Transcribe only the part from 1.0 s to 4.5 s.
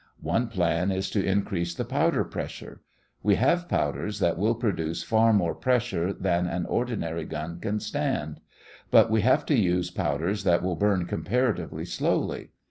to increase the powder pressure. We have powders that